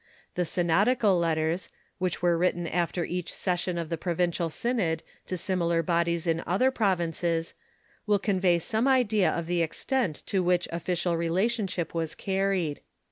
The 0.33 0.45
synodical 0.45 1.15
letters, 1.19 1.69
which 1.99 2.21
Avere 2.21 2.39
written 2.39 2.65
after 2.65 3.05
each 3.05 3.31
session 3.31 3.77
of 3.77 3.89
the 3.89 3.99
provincial 3.99 4.49
synod 4.49 5.03
to 5.27 5.37
similar 5.37 5.83
bodies 5.83 6.25
in 6.25 6.41
other 6.47 6.71
provinces, 6.71 7.53
will 8.07 8.17
convey 8.17 8.57
some 8.57 8.87
idea 8.87 9.29
of 9.29 9.45
the 9.45 9.61
extent 9.61 10.23
to 10.25 10.41
which 10.41 10.67
official 10.71 11.15
relationship 11.15 11.93
was 11.93 12.15
carried. 12.15 12.81